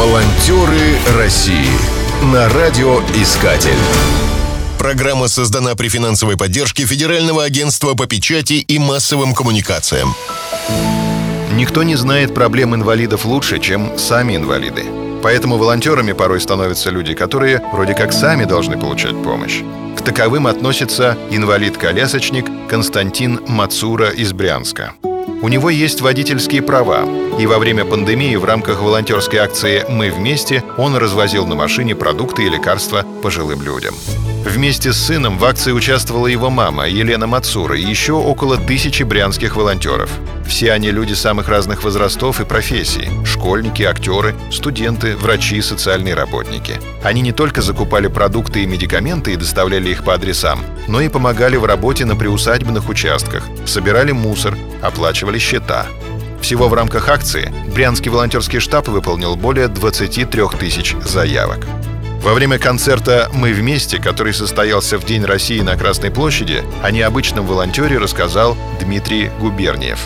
Волонтеры 0.00 0.96
России 1.18 1.68
на 2.32 2.48
радиоискатель. 2.48 3.76
Программа 4.78 5.28
создана 5.28 5.74
при 5.74 5.88
финансовой 5.90 6.38
поддержке 6.38 6.86
Федерального 6.86 7.44
агентства 7.44 7.92
по 7.92 8.06
печати 8.06 8.54
и 8.54 8.78
массовым 8.78 9.34
коммуникациям. 9.34 10.14
Никто 11.52 11.82
не 11.82 11.96
знает 11.96 12.32
проблем 12.32 12.74
инвалидов 12.74 13.26
лучше, 13.26 13.58
чем 13.58 13.98
сами 13.98 14.36
инвалиды. 14.36 14.84
Поэтому 15.22 15.58
волонтерами 15.58 16.12
порой 16.12 16.40
становятся 16.40 16.88
люди, 16.88 17.12
которые 17.12 17.60
вроде 17.70 17.92
как 17.92 18.14
сами 18.14 18.46
должны 18.46 18.80
получать 18.80 19.22
помощь. 19.22 19.60
К 19.98 20.00
таковым 20.00 20.46
относится 20.46 21.18
инвалид-колясочник 21.30 22.46
Константин 22.70 23.42
Мацура 23.46 24.08
из 24.08 24.32
Брянска. 24.32 24.94
У 25.42 25.48
него 25.48 25.70
есть 25.70 26.02
водительские 26.02 26.60
права, 26.60 27.06
и 27.38 27.46
во 27.46 27.58
время 27.58 27.86
пандемии 27.86 28.36
в 28.36 28.44
рамках 28.44 28.82
волонтерской 28.82 29.38
акции 29.38 29.86
«Мы 29.88 30.10
вместе» 30.10 30.62
он 30.76 30.96
развозил 30.96 31.46
на 31.46 31.54
машине 31.54 31.94
продукты 31.94 32.44
и 32.44 32.50
лекарства 32.50 33.06
пожилым 33.22 33.62
людям. 33.62 33.94
Вместе 34.44 34.92
с 34.92 34.96
сыном 34.96 35.38
в 35.38 35.44
акции 35.44 35.72
участвовала 35.72 36.26
его 36.26 36.50
мама 36.50 36.88
Елена 36.88 37.26
Мацура 37.26 37.76
и 37.76 37.82
еще 37.82 38.14
около 38.14 38.56
тысячи 38.56 39.02
брянских 39.02 39.54
волонтеров. 39.54 40.10
Все 40.46 40.72
они 40.72 40.90
люди 40.90 41.12
самых 41.12 41.48
разных 41.48 41.84
возрастов 41.84 42.40
и 42.40 42.44
профессий– 42.44 43.08
школьники, 43.24 43.82
актеры, 43.82 44.34
студенты, 44.50 45.14
врачи, 45.16 45.60
социальные 45.60 46.14
работники. 46.14 46.80
Они 47.04 47.20
не 47.20 47.32
только 47.32 47.62
закупали 47.62 48.08
продукты 48.08 48.62
и 48.62 48.66
медикаменты 48.66 49.34
и 49.34 49.36
доставляли 49.36 49.90
их 49.90 50.04
по 50.04 50.14
адресам, 50.14 50.60
но 50.88 51.00
и 51.00 51.08
помогали 51.08 51.56
в 51.56 51.64
работе 51.66 52.04
на 52.04 52.16
приусадебных 52.16 52.88
участках, 52.88 53.44
собирали 53.66 54.12
мусор, 54.12 54.56
оплачивали 54.82 55.29
счета. 55.38 55.86
Всего 56.40 56.68
в 56.68 56.74
рамках 56.74 57.08
акции 57.08 57.52
Брянский 57.74 58.10
волонтерский 58.10 58.60
штаб 58.60 58.88
выполнил 58.88 59.36
более 59.36 59.68
23 59.68 60.42
тысяч 60.58 60.96
заявок. 61.04 61.66
Во 62.22 62.34
время 62.34 62.58
концерта 62.58 63.30
«Мы 63.32 63.52
вместе», 63.52 63.98
который 63.98 64.34
состоялся 64.34 64.98
в 64.98 65.04
День 65.04 65.24
России 65.24 65.60
на 65.60 65.76
Красной 65.76 66.10
площади, 66.10 66.62
о 66.82 66.90
необычном 66.90 67.46
волонтере 67.46 67.96
рассказал 67.96 68.56
Дмитрий 68.78 69.30
Губерниев. 69.40 69.98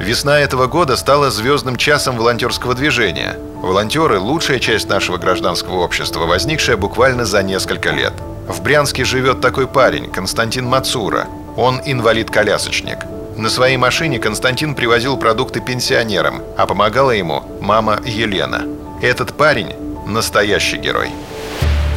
Весна 0.00 0.40
этого 0.40 0.66
года 0.66 0.96
стала 0.96 1.30
звездным 1.30 1.76
часом 1.76 2.16
волонтерского 2.16 2.74
движения. 2.74 3.36
Волонтеры– 3.62 4.18
лучшая 4.20 4.58
часть 4.58 4.88
нашего 4.88 5.18
гражданского 5.18 5.76
общества, 5.76 6.26
возникшая 6.26 6.76
буквально 6.76 7.24
за 7.24 7.42
несколько 7.42 7.90
лет. 7.90 8.12
В 8.48 8.60
Брянске 8.62 9.04
живет 9.04 9.40
такой 9.40 9.66
парень, 9.66 10.10
Константин 10.10 10.66
Мацура. 10.66 11.26
Он 11.56 11.80
инвалид-колясочник. 11.84 12.98
На 13.36 13.50
своей 13.50 13.76
машине 13.76 14.18
Константин 14.18 14.74
привозил 14.74 15.18
продукты 15.18 15.60
пенсионерам, 15.60 16.40
а 16.56 16.66
помогала 16.66 17.10
ему 17.10 17.42
мама 17.60 18.00
Елена. 18.02 18.62
Этот 19.02 19.34
парень– 19.34 19.74
настоящий 20.06 20.78
герой. 20.78 21.10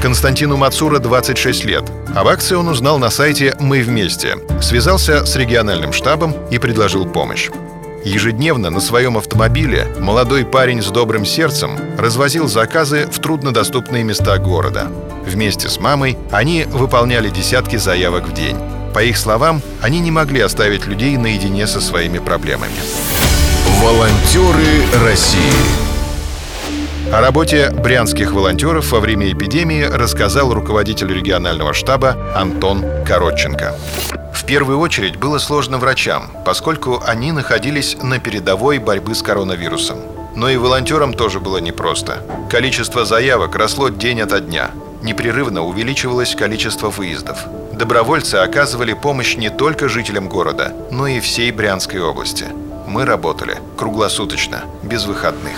Константину 0.02 0.58
Мацура 0.58 1.00
26 1.00 1.64
лет. 1.64 1.84
Об 2.14 2.28
акции 2.28 2.56
он 2.56 2.67
узнал 2.67 3.00
на 3.00 3.10
сайте 3.10 3.56
«Мы 3.60 3.84
вместе», 3.84 4.36
связался 4.62 5.26
с 5.26 5.36
региональным 5.38 5.94
штабом 5.94 6.36
и 6.52 6.58
предложил 6.58 7.06
помощь. 7.06 7.50
Ежедневно 8.04 8.70
на 8.70 8.82
своем 8.82 9.17
автомобиле 9.17 9.88
молодой 10.00 10.45
парень 10.45 10.82
с 10.82 10.88
добрым 10.88 11.26
сердцем 11.26 11.78
развозил 11.98 12.50
заказы 12.50 13.08
в 13.10 13.20
труднодоступные 13.20 14.04
места 14.04 14.38
города. 14.40 14.88
Вместе 15.26 15.70
с 15.70 15.80
мамой 15.80 16.17
они 16.32 16.66
выполняли 16.66 17.30
десятки 17.30 17.78
заявок 17.78 18.28
в 18.28 18.34
день. 18.34 18.58
По 18.94 19.04
их 19.04 19.18
словам, 19.18 19.62
они 19.82 20.00
не 20.00 20.12
могли 20.12 20.42
оставить 20.42 20.86
людей 20.88 21.18
наедине 21.18 21.68
со 21.68 21.82
своими 21.82 22.20
проблемами. 22.20 22.73
Волонтеры 23.82 24.84
России 25.04 25.90
о 27.12 27.22
работе 27.22 27.72
брянских 27.72 28.34
волонтеров 28.34 28.92
во 28.92 29.00
время 29.00 29.32
эпидемии 29.32 29.82
рассказал 29.82 30.54
руководитель 30.54 31.12
регионального 31.12 31.73
штаба 31.73 32.16
Антон 32.36 32.86
Коротченко. 33.04 33.76
В 34.32 34.45
первую 34.45 34.78
очередь 34.78 35.17
было 35.17 35.39
сложно 35.39 35.80
врачам, 35.80 36.30
поскольку 36.45 37.02
они 37.04 37.32
находились 37.32 37.98
на 38.04 38.20
передовой 38.20 38.78
борьбы 38.78 39.16
с 39.16 39.23
коронавирусом. 39.23 39.98
Но 40.36 40.49
и 40.49 40.58
волонтерам 40.58 41.16
тоже 41.16 41.39
было 41.39 41.58
непросто. 41.58 42.20
Количество 42.48 43.05
заявок 43.05 43.55
росло 43.55 43.89
день 43.89 44.22
ото 44.22 44.39
дня. 44.39 44.70
Непрерывно 45.02 45.64
увеличивалось 45.64 46.36
количество 46.36 46.92
выездов. 46.92 47.39
Добровольцы 47.80 48.36
оказывали 48.36 48.92
помощь 48.92 49.38
не 49.38 49.50
только 49.50 49.88
жителям 49.88 50.28
города, 50.28 50.73
но 50.92 51.08
и 51.08 51.22
всей 51.22 51.50
Брянской 51.52 52.02
области. 52.02 52.45
Мы 52.86 53.06
работали 53.06 53.56
круглосуточно, 53.78 54.66
без 54.84 55.06
выходных. 55.06 55.54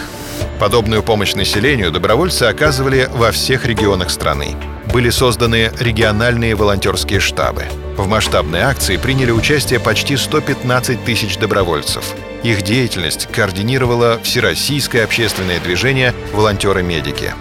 Подобную 0.60 1.02
помощь 1.02 1.34
населению 1.34 1.92
добровольцы 1.92 2.44
оказывали 2.44 3.10
во 3.12 3.32
всех 3.32 3.66
регионах 3.66 4.12
страны. 4.12 4.56
Были 4.94 5.10
созданы 5.10 5.72
региональные 5.80 6.54
волонтерские 6.54 7.20
штабы. 7.20 7.64
В 7.98 8.06
масштабной 8.08 8.60
акции 8.60 8.98
приняли 8.98 9.32
участие 9.32 9.80
почти 9.80 10.16
115 10.16 11.04
тысяч 11.04 11.40
добровольцев. 11.40 12.14
Их 12.44 12.62
деятельность 12.62 13.30
координировало 13.32 14.20
Всероссийское 14.22 15.04
общественное 15.04 15.60
движение 15.60 16.14
«Волонтеры-медики». 16.34 17.34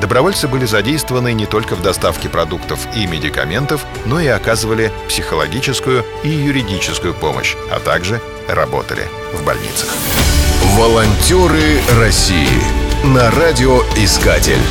Добровольцы 0.00 0.48
были 0.48 0.64
задействованы 0.64 1.32
не 1.34 1.44
только 1.44 1.76
в 1.76 1.82
доставке 1.82 2.28
продуктов 2.28 2.80
и 2.96 3.06
медикаментов, 3.06 3.84
но 4.06 4.18
и 4.20 4.28
оказывали 4.28 4.90
психологическую 5.08 6.04
и 6.24 6.28
юридическую 6.28 7.12
помощь, 7.12 7.54
а 7.70 7.80
также 7.80 8.20
работали 8.48 9.06
в 9.34 9.44
больницах. 9.44 9.88
Волонтеры 10.76 11.80
России 11.98 12.48
на 13.04 13.30
радиоискатель. 13.30 14.62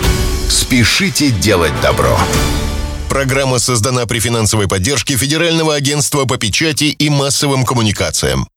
Спешите 0.50 1.30
делать 1.30 1.74
добро. 1.82 2.18
Программа 3.10 3.60
создана 3.60 4.06
при 4.06 4.20
финансовой 4.20 4.68
поддержке 4.68 5.16
Федерального 5.16 5.76
агентства 5.76 6.26
по 6.26 6.38
печати 6.38 6.86
и 6.86 7.10
массовым 7.10 7.66
коммуникациям. 7.66 8.48